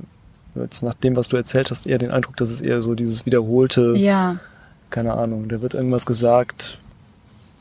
jetzt 0.55 0.81
nach 0.83 0.93
dem, 0.93 1.15
was 1.15 1.27
du 1.27 1.35
erzählt 1.35 1.71
hast, 1.71 1.87
eher 1.87 1.97
den 1.97 2.11
Eindruck, 2.11 2.37
dass 2.37 2.49
es 2.49 2.61
eher 2.61 2.81
so 2.81 2.95
dieses 2.95 3.25
wiederholte 3.25 3.95
ja 3.97 4.39
keine 4.89 5.13
Ahnung, 5.13 5.49
da 5.49 5.61
wird 5.61 5.73
irgendwas 5.73 6.05
gesagt, 6.05 6.77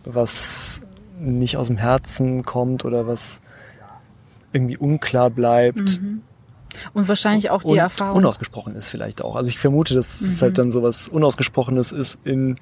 was 0.05 0.82
nicht 1.19 1.56
aus 1.56 1.69
dem 1.69 1.76
Herzen 1.76 2.44
kommt 2.44 2.84
oder 2.84 3.06
was 3.06 3.40
irgendwie 4.52 4.76
unklar 4.76 5.31
bleibt. 5.31 6.00
Mhm. 6.00 6.22
Und 6.93 7.08
wahrscheinlich 7.08 7.50
auch 7.50 7.62
die 7.62 7.72
und 7.72 7.78
Erfahrung. 7.78 8.19
Unausgesprochen 8.19 8.75
ist 8.75 8.88
vielleicht 8.88 9.22
auch. 9.22 9.37
Also 9.37 9.49
ich 9.49 9.58
vermute, 9.58 9.94
dass 9.94 10.20
mhm. 10.20 10.26
es 10.26 10.43
halt 10.43 10.58
dann 10.58 10.70
so 10.72 10.82
was 10.82 11.08
Unausgesprochenes 11.08 11.93
ist 11.93 12.19
in 12.25 12.56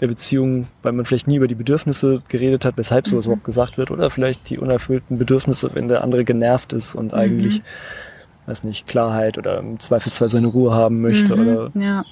der 0.00 0.06
Beziehung, 0.06 0.68
weil 0.82 0.92
man 0.92 1.04
vielleicht 1.04 1.26
nie 1.26 1.36
über 1.36 1.48
die 1.48 1.56
Bedürfnisse 1.56 2.22
geredet 2.28 2.64
hat, 2.64 2.76
weshalb 2.76 3.08
sowas 3.08 3.26
mhm. 3.26 3.32
überhaupt 3.32 3.44
gesagt 3.44 3.78
wird. 3.78 3.90
Oder 3.90 4.10
vielleicht 4.10 4.50
die 4.50 4.58
unerfüllten 4.58 5.18
Bedürfnisse, 5.18 5.70
wenn 5.74 5.88
der 5.88 6.04
andere 6.04 6.24
genervt 6.24 6.72
ist 6.72 6.94
und 6.94 7.12
mhm. 7.12 7.18
eigentlich, 7.18 7.62
weiß 8.46 8.64
nicht, 8.64 8.86
Klarheit 8.86 9.38
oder 9.38 9.58
im 9.58 9.80
Zweifelsfall 9.80 10.28
seine 10.28 10.46
Ruhe 10.48 10.72
haben 10.72 11.00
möchte. 11.00 11.34
Mhm. 11.36 11.42
Oder 11.42 11.70
ja. 11.74 12.04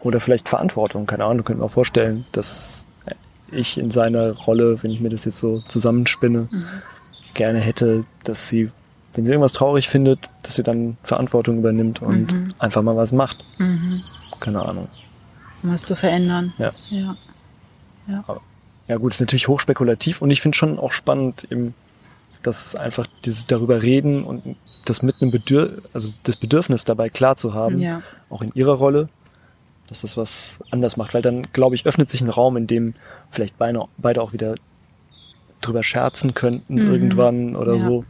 Oder 0.00 0.18
vielleicht 0.18 0.48
Verantwortung, 0.48 1.06
keine 1.06 1.24
Ahnung, 1.24 1.44
könnte 1.44 1.60
man 1.60 1.70
vorstellen, 1.70 2.24
dass 2.32 2.86
ich 3.52 3.78
in 3.78 3.90
seiner 3.90 4.34
Rolle, 4.34 4.82
wenn 4.82 4.90
ich 4.90 5.00
mir 5.00 5.08
das 5.08 5.24
jetzt 5.24 5.38
so 5.38 5.60
zusammenspinne, 5.60 6.48
mhm. 6.50 6.64
gerne 7.34 7.60
hätte, 7.60 8.04
dass 8.24 8.48
sie, 8.48 8.70
wenn 9.14 9.24
sie 9.24 9.32
irgendwas 9.32 9.52
traurig 9.52 9.88
findet, 9.88 10.30
dass 10.42 10.56
sie 10.56 10.62
dann 10.62 10.96
Verantwortung 11.02 11.58
übernimmt 11.58 12.02
und 12.02 12.32
mhm. 12.32 12.54
einfach 12.58 12.82
mal 12.82 12.96
was 12.96 13.12
macht. 13.12 13.44
Mhm. 13.58 14.02
Keine 14.40 14.62
Ahnung. 14.64 14.88
Um 15.62 15.72
was 15.72 15.82
zu 15.82 15.94
verändern. 15.94 16.52
Ja. 16.58 16.72
Ja, 16.90 17.16
ja. 18.08 18.24
Aber, 18.26 18.40
ja 18.88 18.96
gut, 18.96 19.12
ist 19.12 19.20
natürlich 19.20 19.48
hochspekulativ 19.48 20.22
und 20.22 20.30
ich 20.30 20.40
finde 20.40 20.56
schon 20.56 20.78
auch 20.78 20.92
spannend, 20.92 21.46
eben, 21.50 21.74
dass 22.42 22.74
einfach 22.74 23.06
dieses 23.24 23.44
darüber 23.44 23.82
reden 23.82 24.24
und 24.24 24.56
das 24.84 25.02
mit 25.02 25.22
einem 25.22 25.30
Bedürfnis, 25.30 25.94
also 25.94 26.12
das 26.24 26.36
Bedürfnis 26.36 26.84
dabei 26.84 27.08
klar 27.08 27.36
zu 27.36 27.54
haben, 27.54 27.78
ja. 27.78 28.02
auch 28.30 28.42
in 28.42 28.50
ihrer 28.54 28.74
Rolle, 28.74 29.08
dass 29.88 30.02
das 30.02 30.16
was 30.16 30.60
anders 30.70 30.96
macht, 30.96 31.14
weil 31.14 31.22
dann, 31.22 31.42
glaube 31.52 31.74
ich, 31.74 31.86
öffnet 31.86 32.08
sich 32.08 32.20
ein 32.20 32.28
Raum, 32.28 32.56
in 32.56 32.66
dem 32.66 32.94
vielleicht 33.30 33.58
beide, 33.58 33.84
beide 33.98 34.22
auch 34.22 34.32
wieder 34.32 34.54
drüber 35.60 35.82
scherzen 35.82 36.34
könnten 36.34 36.74
mhm. 36.74 36.92
irgendwann 36.92 37.56
oder 37.56 37.74
ja. 37.74 37.80
so. 37.80 38.04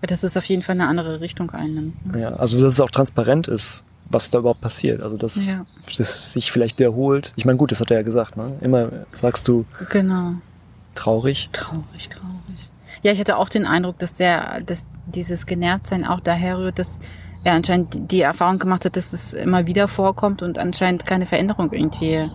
Ja, 0.00 0.06
dass 0.06 0.22
es 0.22 0.36
auf 0.36 0.44
jeden 0.44 0.62
Fall 0.62 0.74
eine 0.74 0.86
andere 0.86 1.20
Richtung 1.20 1.50
einnimmt. 1.50 1.94
Ja, 2.16 2.30
also 2.30 2.58
dass 2.58 2.74
es 2.74 2.80
auch 2.80 2.90
transparent 2.90 3.48
ist, 3.48 3.84
was 4.10 4.30
da 4.30 4.38
überhaupt 4.40 4.60
passiert. 4.60 5.00
Also 5.00 5.16
dass 5.16 5.46
ja. 5.46 5.64
das 5.96 6.32
sich 6.32 6.50
vielleicht 6.50 6.78
wiederholt. 6.78 7.32
Ich 7.36 7.44
meine, 7.44 7.56
gut, 7.56 7.70
das 7.70 7.80
hat 7.80 7.90
er 7.90 7.98
ja 7.98 8.02
gesagt, 8.02 8.36
ne? 8.36 8.56
Immer 8.60 8.90
sagst 9.12 9.46
du 9.48 9.64
genau. 9.90 10.34
traurig. 10.94 11.50
Traurig, 11.52 12.08
traurig. 12.08 12.70
Ja, 13.02 13.12
ich 13.12 13.18
hatte 13.18 13.36
auch 13.36 13.48
den 13.48 13.66
Eindruck, 13.66 13.98
dass 13.98 14.14
der, 14.14 14.60
dass 14.60 14.86
dieses 15.06 15.46
Genervtsein 15.46 16.04
auch 16.04 16.20
daher 16.20 16.58
rührt, 16.58 16.78
dass 16.78 17.00
er 17.44 17.54
anscheinend 17.54 18.10
die 18.10 18.20
Erfahrung 18.20 18.58
gemacht 18.58 18.84
hat, 18.84 18.96
dass 18.96 19.12
es 19.12 19.32
immer 19.32 19.66
wieder 19.66 19.88
vorkommt 19.88 20.42
und 20.42 20.58
anscheinend 20.58 21.04
keine 21.04 21.26
Veränderung 21.26 21.72
irgendwie, 21.72 22.30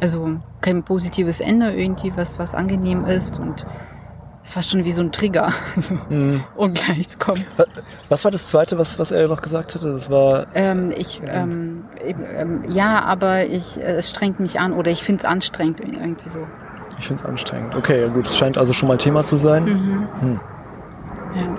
also 0.00 0.40
kein 0.60 0.82
positives 0.82 1.40
Ende 1.40 1.72
irgendwie, 1.72 2.12
was, 2.16 2.38
was 2.38 2.54
angenehm 2.54 3.04
ist 3.04 3.38
und 3.38 3.66
fast 4.42 4.70
schon 4.70 4.84
wie 4.84 4.92
so 4.92 5.02
ein 5.02 5.12
Trigger. 5.12 5.52
mhm. 6.08 6.42
Und 6.56 6.74
gleich 6.74 7.18
kommt. 7.18 7.46
Was 8.08 8.24
war 8.24 8.30
das 8.30 8.48
zweite, 8.48 8.78
was, 8.78 8.98
was 8.98 9.10
er 9.10 9.28
noch 9.28 9.40
gesagt 9.40 9.74
hatte? 9.74 9.92
Das 9.92 10.10
war. 10.10 10.46
Ähm, 10.54 10.92
ich, 10.96 11.20
ähm, 11.26 11.84
ähm, 12.34 12.62
ja, 12.68 13.02
aber 13.02 13.46
ich, 13.46 13.78
äh, 13.78 13.94
es 13.94 14.10
strengt 14.10 14.40
mich 14.40 14.58
an 14.58 14.72
oder 14.72 14.90
ich 14.90 15.02
finde 15.02 15.20
es 15.20 15.24
anstrengend 15.24 15.80
irgendwie 15.80 16.28
so. 16.28 16.40
Ich 16.98 17.06
finde 17.06 17.22
es 17.22 17.28
anstrengend. 17.28 17.76
Okay, 17.76 18.00
ja 18.00 18.08
gut, 18.08 18.26
es 18.26 18.36
scheint 18.36 18.58
also 18.58 18.72
schon 18.72 18.88
mal 18.88 18.98
Thema 18.98 19.24
zu 19.24 19.36
sein. 19.36 19.64
Mhm. 19.64 20.08
Hm. 20.20 20.40
Ja. 21.34 21.56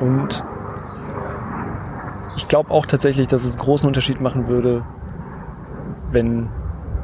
Und 0.00 0.44
ich 2.36 2.48
glaube 2.48 2.70
auch 2.70 2.86
tatsächlich, 2.86 3.26
dass 3.28 3.44
es 3.44 3.54
einen 3.54 3.62
großen 3.62 3.86
Unterschied 3.86 4.20
machen 4.20 4.48
würde, 4.48 4.84
wenn 6.10 6.48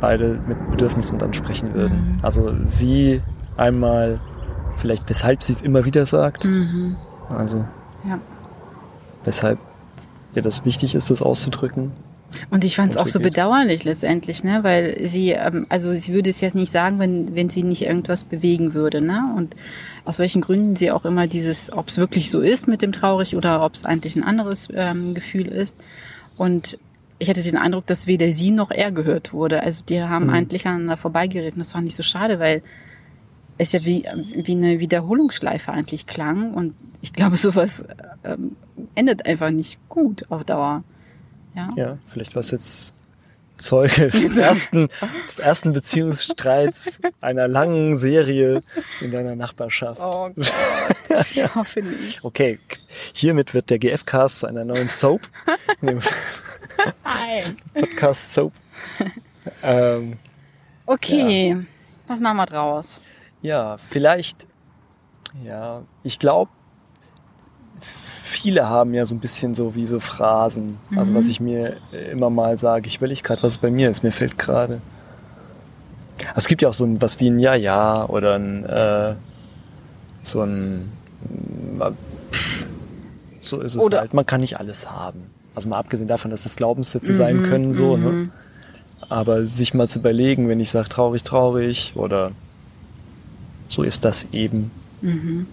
beide 0.01 0.39
mit 0.47 0.71
Bedürfnissen 0.71 1.19
dann 1.19 1.35
sprechen 1.35 1.75
würden. 1.75 2.15
Mhm. 2.17 2.19
Also 2.23 2.55
sie 2.65 3.23
einmal 3.57 4.21
vielleicht 4.77 5.09
weshalb 5.11 5.43
sie 5.43 5.53
es 5.53 5.61
immer 5.61 5.85
wieder 5.85 6.07
sagt. 6.07 6.45
Mhm. 6.45 6.97
Also 7.29 7.65
Ja. 8.09 8.19
weshalb 9.25 9.59
ihr 10.35 10.43
das 10.43 10.65
wichtig 10.65 10.95
ist, 10.95 11.11
das 11.11 11.21
auszudrücken. 11.23 11.93
Und 12.51 12.65
ich 12.65 12.77
fand 12.77 12.93
es 12.93 12.97
auch 12.97 13.09
so 13.09 13.19
geht. 13.19 13.33
bedauerlich 13.33 13.85
letztendlich, 13.85 14.45
ne? 14.45 14.61
Weil 14.63 15.07
sie, 15.07 15.31
ähm, 15.31 15.67
also 15.69 15.93
sie 15.95 16.13
würde 16.13 16.31
es 16.31 16.41
jetzt 16.41 16.55
nicht 16.55 16.71
sagen, 16.71 16.99
wenn, 16.99 17.35
wenn 17.35 17.51
sie 17.51 17.63
nicht 17.63 17.83
irgendwas 17.83 18.25
bewegen 18.25 18.73
würde, 18.75 19.01
ne? 19.01 19.33
Und 19.37 19.57
aus 20.05 20.19
welchen 20.19 20.41
Gründen 20.41 20.77
sie 20.77 20.91
auch 20.91 21.05
immer 21.05 21.27
dieses, 21.27 21.73
ob 21.73 21.89
es 21.89 21.99
wirklich 21.99 22.31
so 22.31 22.41
ist 22.41 22.69
mit 22.69 22.83
dem 22.83 22.93
traurig 22.93 23.37
oder 23.37 23.65
ob 23.65 23.75
es 23.75 23.85
eigentlich 23.85 24.17
ein 24.17 24.23
anderes 24.25 24.69
ähm, 24.75 25.15
Gefühl 25.15 25.47
ist. 25.47 25.77
Und 26.37 26.79
ich 27.19 27.29
hatte 27.29 27.43
den 27.43 27.57
Eindruck, 27.57 27.87
dass 27.87 28.07
weder 28.07 28.31
sie 28.33 28.51
noch 28.51 28.71
er 28.71 28.93
gehört 28.93 29.33
wurde. 29.33 29.63
Also 29.63 29.85
die 29.85 30.01
haben 30.03 30.27
Mhm. 30.27 30.31
eigentlich 30.31 30.67
aneinander 30.67 30.97
vorbeigeredet. 30.97 31.55
Und 31.55 31.59
das 31.61 31.73
fand 31.73 31.87
ich 31.89 31.95
so 31.95 32.03
schade, 32.03 32.39
weil 32.39 32.63
es 33.59 33.73
ja 33.73 33.85
wie, 33.85 34.05
wie 34.35 34.53
eine 34.53 34.81
Wiederholungsschleife 34.81 35.71
eigentlich 35.73 36.07
klang. 36.07 36.55
Und 36.55 36.75
ich 37.03 37.13
glaube, 37.13 37.37
sowas 37.37 37.85
ähm, 38.25 38.57
endet 38.95 39.27
einfach 39.27 39.51
nicht 39.51 39.79
gut 39.89 40.25
auf 40.31 40.45
Dauer. 40.45 40.83
Ja. 41.55 41.69
Ja, 41.77 41.99
vielleicht 42.07 42.35
war 42.35 42.41
es 42.41 42.51
jetzt 42.53 42.95
Zeuge 43.57 44.09
des 44.09 44.39
ersten, 44.39 44.89
des 45.29 45.39
ersten 45.39 45.73
Beziehungsstreits 45.73 47.01
einer 47.21 47.47
langen 47.49 47.97
Serie 47.97 48.63
in 49.01 49.11
deiner 49.11 49.37
Nachbarschaft. 49.37 50.01
Oh 50.03 50.31
Gott, 51.09 51.27
ich 51.35 51.55
hoffe 51.55 51.81
nicht. 51.83 52.25
Okay, 52.25 52.59
hiermit 53.13 53.53
wird 53.53 53.69
der 53.71 53.79
GF-Cast 53.79 54.41
zu 54.41 54.47
einer 54.47 54.65
neuen 54.65 54.89
Soap, 54.89 55.23
Nein. 55.81 56.03
Podcast 57.75 58.33
Soap. 58.33 58.53
Ähm, 59.63 60.19
Okay, 60.87 61.57
was 62.09 62.21
machen 62.21 62.39
wir 62.39 62.47
draus? 62.47 63.01
ja, 63.43 63.77
vielleicht, 63.79 64.47
ja, 65.45 65.83
ich 66.03 66.19
glaube, 66.19 66.51
viele 68.43 68.69
haben 68.69 68.95
ja 68.95 69.05
so 69.05 69.15
ein 69.15 69.21
bisschen 69.21 69.55
so 69.55 69.75
wie 69.75 69.87
so 69.87 70.01
Phrasen. 70.01 70.79
Also 70.97 71.13
Mhm. 71.13 71.17
was 71.17 71.29
ich 71.29 71.41
mir 71.41 71.77
immer 72.13 72.31
mal 72.31 72.57
sage, 72.59 72.87
ich 72.87 72.97
überlege 72.97 73.23
gerade, 73.23 73.43
was 73.43 73.59
bei 73.59 73.71
mir 73.71 73.91
ist. 73.91 74.03
Mir 74.03 74.13
fällt 74.13 74.39
gerade. 74.39 74.81
Also 76.29 76.33
es 76.37 76.49
gibt 76.49 76.63
ja 76.63 76.69
auch 76.69 76.75
so 76.75 76.85
ein, 76.85 77.01
was 77.01 77.19
wie 77.21 77.29
ein 77.29 77.39
Ja-Ja 77.39 78.07
oder 78.07 78.35
ein, 78.37 78.65
äh, 78.65 79.15
so 80.23 80.43
ein, 80.43 80.93
äh, 81.81 81.91
pff, 82.33 82.67
so 83.41 83.61
ist 83.61 83.77
es 83.77 83.83
Oder- 83.83 84.01
halt. 84.01 84.15
Man 84.15 84.27
kann 84.27 84.41
nicht 84.41 84.59
alles 84.59 84.91
haben. 84.91 85.23
Also 85.55 85.69
mal 85.69 85.79
abgesehen 85.79 86.09
davon, 86.09 86.31
dass 86.31 86.43
das 86.45 86.57
Glaubenssätze 86.57 87.15
sein 87.15 87.39
Mhm, 87.39 87.43
können, 87.45 87.73
so, 87.73 87.97
ne? 87.97 88.09
mhm. 88.09 88.33
Aber 89.09 89.45
sich 89.47 89.75
mal 89.75 89.89
zu 89.89 89.99
überlegen, 89.99 90.49
wenn 90.49 90.61
ich 90.61 90.71
sage 90.71 90.89
traurig, 90.89 91.25
traurig 91.25 91.93
oder 91.97 92.31
so 93.69 93.83
ist 93.83 94.05
das 94.05 94.27
eben, 94.33 94.71
Mhm. 95.03 95.47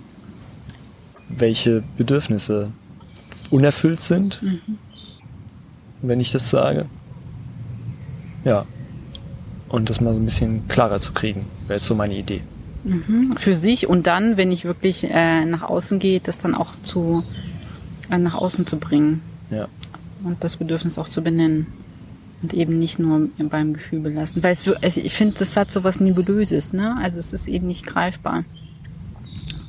Welche 1.29 1.83
Bedürfnisse 1.97 2.71
unerfüllt 3.49 4.01
sind, 4.01 4.41
Mhm. 4.41 4.59
wenn 6.01 6.19
ich 6.19 6.31
das 6.31 6.49
sage. 6.49 6.85
Ja. 8.43 8.65
Und 9.69 9.89
das 9.89 9.99
mal 9.99 10.13
so 10.13 10.19
ein 10.21 10.25
bisschen 10.25 10.67
klarer 10.69 10.99
zu 10.99 11.11
kriegen, 11.11 11.45
wäre 11.67 11.75
jetzt 11.79 11.85
so 11.87 11.95
meine 11.95 12.15
Idee. 12.17 12.41
Mhm. 12.85 13.35
Für 13.37 13.57
sich 13.57 13.87
und 13.87 14.07
dann, 14.07 14.37
wenn 14.37 14.51
ich 14.51 14.63
wirklich 14.63 15.03
äh, 15.09 15.43
nach 15.45 15.63
außen 15.63 15.99
gehe, 15.99 16.19
das 16.21 16.37
dann 16.37 16.55
auch 16.55 16.73
zu 16.83 17.23
äh, 18.09 18.17
nach 18.17 18.35
außen 18.35 18.65
zu 18.65 18.77
bringen 18.77 19.21
Ja. 19.49 19.67
und 20.23 20.41
das 20.43 20.55
Bedürfnis 20.57 20.97
auch 20.97 21.09
zu 21.09 21.21
benennen 21.21 21.67
und 22.41 22.53
eben 22.53 22.79
nicht 22.79 22.99
nur 22.99 23.27
beim 23.37 23.73
Gefühl 23.73 23.99
belassen. 23.99 24.41
Weil 24.41 24.53
es, 24.53 24.65
also 24.69 25.01
ich 25.01 25.13
finde, 25.13 25.35
das 25.39 25.57
hat 25.57 25.69
so 25.71 25.83
was 25.83 25.99
Nebulöses, 25.99 26.71
ne? 26.71 26.95
Also 27.01 27.17
es 27.17 27.33
ist 27.33 27.47
eben 27.49 27.67
nicht 27.67 27.85
greifbar. 27.85 28.45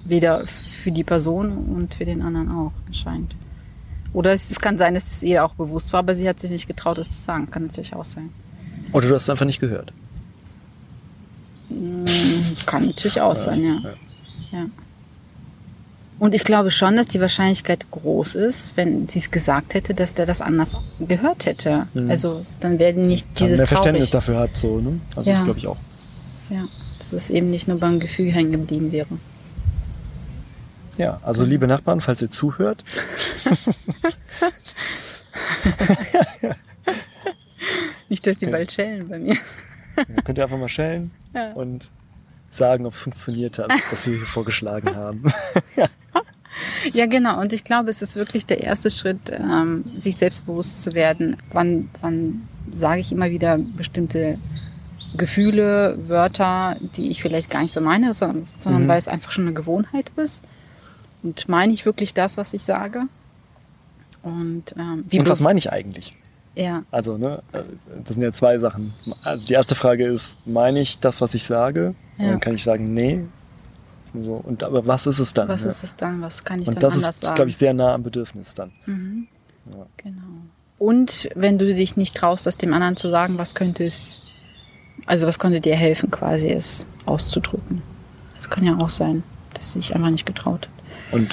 Weder 0.04 0.44
für 0.88 0.92
die 0.92 1.04
Person 1.04 1.50
und 1.76 1.94
für 1.96 2.06
den 2.06 2.22
anderen 2.22 2.50
auch, 2.50 2.72
anscheinend. 2.86 3.34
Oder 4.14 4.32
es, 4.32 4.50
es 4.50 4.58
kann 4.58 4.78
sein, 4.78 4.94
dass 4.94 5.06
es 5.12 5.22
ihr 5.22 5.44
auch 5.44 5.52
bewusst 5.52 5.92
war, 5.92 5.98
aber 6.00 6.14
sie 6.14 6.26
hat 6.26 6.40
sich 6.40 6.50
nicht 6.50 6.66
getraut, 6.66 6.96
das 6.96 7.10
zu 7.10 7.18
sagen. 7.18 7.50
Kann 7.50 7.66
natürlich 7.66 7.94
auch 7.94 8.06
sein. 8.06 8.30
Oder 8.94 9.06
du 9.06 9.14
hast 9.14 9.24
es 9.24 9.30
einfach 9.30 9.44
nicht 9.44 9.60
gehört. 9.60 9.92
Mm, 11.68 12.06
Kann 12.64 12.86
natürlich 12.86 13.20
auch 13.20 13.36
sein, 13.36 13.62
ja. 13.62 13.80
ja. 14.58 14.66
Und 16.18 16.34
ich 16.34 16.42
glaube 16.42 16.70
schon, 16.70 16.96
dass 16.96 17.06
die 17.08 17.20
Wahrscheinlichkeit 17.20 17.90
groß 17.90 18.34
ist, 18.34 18.74
wenn 18.78 19.08
sie 19.08 19.18
es 19.18 19.30
gesagt 19.30 19.74
hätte, 19.74 19.92
dass 19.92 20.14
der 20.14 20.24
das 20.24 20.40
anders 20.40 20.74
gehört 20.98 21.44
hätte. 21.44 21.86
Mhm. 21.92 22.10
Also 22.10 22.46
dann 22.60 22.78
wäre 22.78 22.98
nicht 22.98 23.26
dieses 23.38 23.58
mehr 23.58 23.66
Verständnis 23.66 24.08
traurig. 24.08 24.26
dafür 24.26 24.38
hat, 24.38 24.56
so, 24.56 24.80
ne? 24.80 25.00
Also 25.14 25.28
Ja. 25.28 25.36
das 25.36 25.44
glaube 25.44 25.58
ich 25.58 25.66
auch. 25.66 25.76
Ja, 26.48 26.66
dass 26.98 27.12
es 27.12 27.28
eben 27.28 27.50
nicht 27.50 27.68
nur 27.68 27.78
beim 27.78 28.00
Gefühl 28.00 28.32
hängen 28.32 28.52
geblieben 28.52 28.90
wäre. 28.90 29.18
Ja, 30.98 31.20
also 31.22 31.44
liebe 31.44 31.66
Nachbarn, 31.66 32.00
falls 32.00 32.20
ihr 32.22 32.30
zuhört, 32.30 32.84
Nicht, 38.08 38.26
dass 38.26 38.38
die 38.38 38.46
Okay. 38.46 38.52
bald 38.52 38.72
schellen 38.72 39.08
bei 39.08 39.18
mir. 39.18 39.36
könnt 40.24 40.38
ihr 40.38 40.44
einfach 40.44 40.58
mal 40.58 40.68
schellen 40.68 41.10
Ja. 41.34 41.52
und 41.52 41.88
sagen, 42.50 42.86
ob 42.86 42.94
es 42.94 43.00
funktioniert 43.02 43.58
hat, 43.58 43.70
was 43.90 44.06
wir 44.06 44.16
hier 44.16 44.26
vorgeschlagen 44.26 44.94
haben. 44.96 45.24
Ja, 46.92 47.06
genau. 47.06 47.40
Und 47.40 47.52
ich 47.52 47.62
glaube, 47.62 47.88
es 47.90 48.02
ist 48.02 48.16
wirklich 48.16 48.44
der 48.46 48.62
erste 48.62 48.90
Schritt, 48.90 49.30
ähm, 49.30 49.84
sich 50.00 50.16
selbstbewusst 50.16 50.82
zu 50.82 50.92
werden. 50.92 51.36
Wann, 51.52 51.88
wann 52.00 52.48
sage 52.72 53.00
ich 53.00 53.12
immer 53.12 53.30
wieder 53.30 53.58
bestimmte 53.58 54.38
Gefühle, 55.16 55.96
Wörter, 56.08 56.76
die 56.96 57.10
ich 57.10 57.22
vielleicht 57.22 57.50
gar 57.50 57.62
nicht 57.62 57.72
so 57.72 57.80
meine, 57.80 58.12
sondern, 58.12 58.48
sondern 58.58 58.84
Mhm. 58.84 58.88
weil 58.88 58.98
es 58.98 59.06
einfach 59.08 59.30
schon 59.30 59.44
eine 59.44 59.54
Gewohnheit 59.54 60.10
ist. 60.16 60.42
Und 61.22 61.48
meine 61.48 61.72
ich 61.72 61.84
wirklich 61.84 62.14
das, 62.14 62.36
was 62.36 62.54
ich 62.54 62.62
sage? 62.62 63.02
Und 64.22 64.74
ähm, 64.78 65.04
wie 65.08 65.18
Und 65.20 65.28
was 65.28 65.40
meine 65.40 65.58
ich 65.58 65.72
eigentlich? 65.72 66.12
ja, 66.54 66.82
Also, 66.90 67.16
ne, 67.18 67.42
äh, 67.52 67.62
das 68.04 68.14
sind 68.14 68.22
ja 68.22 68.32
zwei 68.32 68.58
Sachen. 68.58 68.92
Also 69.22 69.46
die 69.46 69.54
erste 69.54 69.74
Frage 69.76 70.06
ist, 70.06 70.36
meine 70.44 70.80
ich 70.80 70.98
das, 70.98 71.20
was 71.20 71.34
ich 71.34 71.44
sage? 71.44 71.94
Und 72.18 72.24
Ja. 72.24 72.30
dann 72.32 72.40
kann 72.40 72.54
ich 72.54 72.64
sagen, 72.64 72.94
nee. 72.94 73.24
Und 74.12 74.24
So, 74.24 74.34
und 74.44 74.62
aber 74.64 74.86
was 74.86 75.06
ist 75.06 75.18
es 75.20 75.32
dann? 75.32 75.46
was 75.48 75.62
ne? 75.62 75.68
ist 75.68 75.84
es 75.84 75.94
dann? 75.94 76.20
Was 76.20 76.42
kann 76.44 76.60
ich 76.62 76.66
und 76.68 76.74
dann 76.74 76.80
das 76.80 76.94
anders 76.94 77.16
ist, 77.16 77.20
sagen? 77.24 77.36
glaube 77.36 77.48
ich, 77.50 77.56
sehr 77.56 77.74
nah 77.74 77.94
am 77.94 78.02
Bedürfnis 78.02 78.54
dann. 78.54 78.72
Mhm. 78.86 79.28
Ja. 79.72 79.86
Genau. 79.98 80.22
Und 80.78 81.28
wenn 81.34 81.58
du 81.58 81.72
dich 81.74 81.96
nicht 81.96 82.16
traust, 82.16 82.46
das 82.46 82.56
dem 82.56 82.72
anderen 82.72 82.96
zu 82.96 83.08
sagen, 83.10 83.36
was 83.38 83.54
könnte 83.54 83.84
es, 83.84 84.18
also 85.06 85.26
was 85.26 85.38
könnte 85.38 85.60
dir 85.60 85.76
helfen, 85.76 86.10
quasi 86.10 86.48
es 86.48 86.86
auszudrücken? 87.06 87.82
Das 88.36 88.48
kann 88.48 88.64
ja 88.64 88.76
auch 88.80 88.88
sein, 88.88 89.22
dass 89.54 89.72
sie 89.72 89.80
sich 89.80 89.94
einfach 89.94 90.10
nicht 90.10 90.24
getraut. 90.26 90.68
Und 90.77 90.77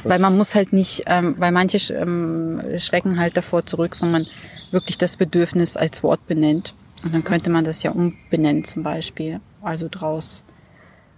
Weil 0.03 0.20
man 0.20 0.38
muss 0.38 0.55
halt 0.55 0.74
nicht, 0.74 1.03
ähm, 1.08 1.36
weil 1.38 1.51
manche 1.51 1.94
ähm, 1.94 2.62
schrecken 2.77 3.20
halt 3.20 3.36
davor 3.36 3.65
zurück, 3.65 3.98
wenn 4.01 4.12
man 4.12 4.27
wirklich 4.72 4.98
das 4.98 5.17
Bedürfnis 5.17 5.77
als 5.77 6.03
Wort 6.03 6.27
benennt. 6.27 6.74
Und 7.03 7.13
dann 7.13 7.24
könnte 7.24 7.50
man 7.50 7.65
das 7.65 7.84
ja 7.84 7.91
umbenennen 7.91 8.63
zum 8.63 8.84
Beispiel. 8.84 9.39
Also 9.62 9.88
draus, 9.89 10.44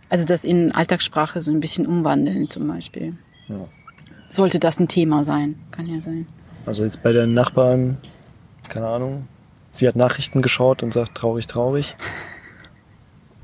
also 0.10 0.26
das 0.26 0.44
in 0.44 0.72
Alltagssprache 0.72 1.42
so 1.42 1.52
ein 1.52 1.60
bisschen 1.60 1.86
umwandeln 1.86 2.50
zum 2.50 2.68
Beispiel. 2.68 3.18
Ja. 3.48 3.66
Sollte 4.30 4.60
das 4.60 4.80
ein 4.80 4.88
Thema 4.88 5.24
sein? 5.24 5.56
Kann 5.72 5.88
ja 5.88 6.02
sein. 6.02 6.28
Also 6.66 6.84
jetzt 6.84 7.02
bei 7.04 7.14
den 7.14 7.34
Nachbarn, 7.34 7.98
keine 8.68 8.88
Ahnung, 8.88 9.28
sie 9.72 9.88
hat 9.88 9.96
Nachrichten 9.96 10.42
geschaut 10.42 10.84
und 10.84 10.92
sagt 10.92 11.16
traurig, 11.16 11.48
traurig. 11.48 11.96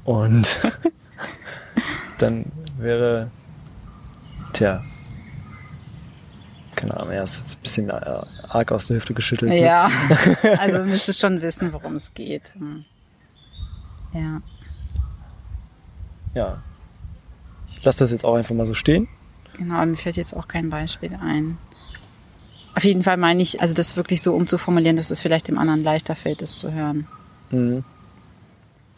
Und 0.03 0.60
dann 2.17 2.46
wäre, 2.77 3.32
tja, 4.51 4.84
keine 6.84 7.00
Ahnung, 7.00 7.13
er 7.13 7.24
ist 7.24 7.38
jetzt 7.38 7.58
ein 7.58 7.62
bisschen 7.62 7.90
äh, 7.90 8.22
arg 8.50 8.72
aus 8.74 8.88
der 8.88 8.98
Hüfte 8.98 9.13
geschüttelt. 9.13 9.52
ne? 9.52 9.62
Ja, 9.62 9.90
also 10.60 10.80
du 10.80 10.84
müsstest 10.84 11.22
schon 11.22 11.42
wissen, 11.42 11.72
worum 11.72 11.96
es 11.96 12.13
geht. 12.13 12.54
Hm. 12.56 12.84
Ja. 14.13 14.42
ja. 16.34 16.63
Ich 17.70 17.84
lasse 17.86 18.00
das 18.00 18.12
jetzt 18.12 18.25
auch 18.25 18.36
einfach 18.36 18.54
mal 18.54 18.66
so 18.66 18.74
stehen. 18.74 19.08
Genau, 19.58 19.86
mir 19.86 19.96
fällt 19.96 20.18
jetzt 20.18 20.36
auch 20.36 20.48
kein 20.48 20.70
Beispiel 20.70 21.18
ein. 21.22 21.58
Auf 22.75 22.84
jeden 22.84 23.04
Fall 23.04 23.18
meine 23.18 23.42
ich, 23.42 23.62
also 23.62 23.74
das 23.74 23.96
wirklich 23.96 24.22
so 24.22 24.36
umzuformulieren, 24.36 24.98
dass 24.98 25.10
es 25.10 25.22
vielleicht 25.22 25.48
dem 25.48 25.58
anderen 25.58 25.84
leichter 25.84 26.16
fällt, 26.16 26.42
es 26.42 26.54
zu 26.54 26.74
hören. 26.74 27.08
Mhm. 27.52 27.86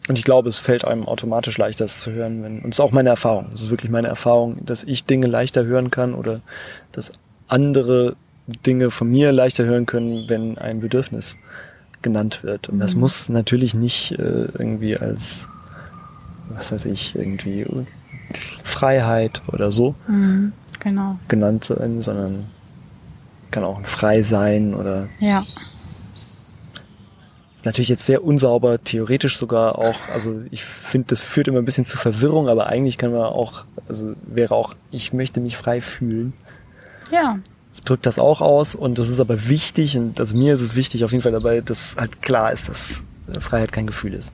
Und 0.08 0.18
ich 0.18 0.24
glaube, 0.24 0.48
es 0.48 0.58
fällt 0.58 0.84
einem 0.84 1.06
automatisch 1.06 1.58
leichter, 1.58 1.84
es 1.84 2.00
zu 2.00 2.10
hören. 2.12 2.42
Wenn, 2.42 2.60
und 2.60 2.74
es 2.74 2.78
ist 2.78 2.80
auch 2.80 2.92
meine 2.92 3.10
Erfahrung. 3.10 3.50
Es 3.54 3.62
ist 3.62 3.70
wirklich 3.70 3.90
meine 3.90 4.08
Erfahrung, 4.08 4.64
dass 4.64 4.82
ich 4.82 5.04
Dinge 5.04 5.26
leichter 5.26 5.64
hören 5.64 5.90
kann 5.90 6.14
oder 6.14 6.40
dass 6.92 7.12
andere 7.48 8.16
Dinge 8.64 8.90
von 8.90 9.08
mir 9.10 9.32
leichter 9.32 9.64
hören 9.64 9.86
können, 9.86 10.28
wenn 10.28 10.56
ein 10.58 10.80
Bedürfnis 10.80 11.38
genannt 12.02 12.44
wird. 12.44 12.68
Und 12.68 12.78
das 12.78 12.94
Mhm. 12.94 13.00
muss 13.00 13.28
natürlich 13.28 13.74
nicht 13.74 14.12
äh, 14.12 14.46
irgendwie 14.56 14.96
als, 14.96 15.48
was 16.50 16.70
weiß 16.70 16.84
ich, 16.86 17.16
irgendwie 17.16 17.66
Freiheit 18.62 19.42
oder 19.52 19.70
so 19.72 19.94
Genau. 20.80 21.18
genannt 21.28 21.64
sein, 21.64 22.02
sondern 22.02 22.46
kann 23.50 23.64
auch 23.64 23.78
ein 23.78 23.84
Frei 23.84 24.22
sein 24.22 24.74
oder 24.74 25.08
Ja. 25.18 25.44
natürlich 27.64 27.88
jetzt 27.88 28.06
sehr 28.06 28.22
unsauber, 28.22 28.82
theoretisch 28.84 29.36
sogar 29.38 29.78
auch. 29.78 29.98
Also 30.12 30.42
ich 30.52 30.64
finde, 30.64 31.08
das 31.08 31.20
führt 31.20 31.48
immer 31.48 31.58
ein 31.58 31.64
bisschen 31.64 31.84
zu 31.84 31.98
Verwirrung, 31.98 32.48
aber 32.48 32.66
eigentlich 32.68 32.96
kann 32.98 33.10
man 33.10 33.22
auch, 33.22 33.64
also 33.88 34.14
wäre 34.24 34.54
auch, 34.54 34.74
ich 34.92 35.12
möchte 35.12 35.40
mich 35.40 35.56
frei 35.56 35.80
fühlen. 35.80 36.32
Ja. 37.10 37.38
Drückt 37.84 38.06
das 38.06 38.18
auch 38.18 38.40
aus 38.40 38.74
und 38.74 38.98
das 38.98 39.08
ist 39.08 39.20
aber 39.20 39.48
wichtig 39.48 39.98
und 39.98 40.18
also 40.18 40.36
mir 40.36 40.54
ist 40.54 40.62
es 40.62 40.76
wichtig 40.76 41.04
auf 41.04 41.12
jeden 41.12 41.22
Fall 41.22 41.32
dabei, 41.32 41.60
dass 41.60 41.94
halt 41.96 42.22
klar 42.22 42.52
ist, 42.52 42.68
dass 42.68 43.02
Freiheit 43.38 43.70
kein 43.70 43.86
Gefühl 43.86 44.14
ist. 44.14 44.32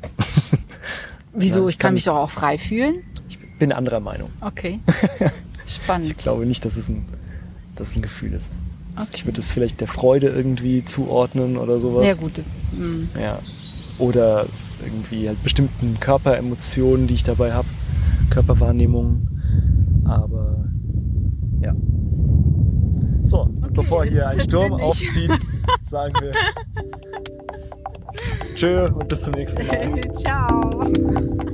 Wieso? 1.33 1.61
Ja, 1.61 1.67
ich, 1.67 1.71
ich, 1.73 1.79
kann, 1.79 1.88
kann 1.88 1.95
mich 1.95 2.05
doch 2.05 2.17
auch 2.17 2.31
frei 2.31 2.59
fühlen. 2.59 3.02
Ich 3.29 3.38
bin 3.59 3.73
anderer 3.73 4.00
Meinung. 4.00 4.31
Okay. 4.41 4.81
Spannend. 5.67 6.11
ich 6.11 6.17
glaube 6.17 6.47
nicht, 6.47 6.64
dass 6.64 6.76
es 6.76 6.88
ein, 6.88 7.07
dass 7.76 7.88
es 7.88 7.97
ein 7.97 8.02
Gefühl 8.02 8.33
ist. 8.35 8.50
Okay. 8.97 9.09
Ich 9.14 9.25
würde 9.26 9.41
es 9.41 9.50
vielleicht 9.50 9.81
der 9.81 9.88
Freude 9.88 10.29
irgendwie 10.29 10.85
zuordnen 10.85 11.57
oder 11.57 11.81
sowas. 11.81 12.07
Ja, 12.07 12.14
gut. 12.14 12.33
Mhm. 12.73 13.09
Ja. 13.19 13.38
Oder 13.99 14.47
irgendwie 14.85 15.29
halt 15.29 15.43
bestimmten 15.43 15.99
Körperemotionen, 15.99 17.07
die 17.07 17.14
ich 17.14 17.23
dabei 17.23 17.52
habe. 17.52 17.69
Körperwahrnehmungen. 18.31 20.02
Aber. 20.05 20.51
So, 23.23 23.43
okay, 23.43 23.71
bevor 23.73 24.05
hier 24.05 24.29
ein 24.29 24.41
Sturm 24.41 24.73
aufzieht, 24.75 25.31
sagen 25.83 26.14
wir 26.21 26.33
Tschö 28.55 28.88
und 28.88 29.09
bis 29.09 29.23
zum 29.23 29.35
nächsten 29.35 29.67
Mal. 29.67 30.12
Ciao. 30.12 31.50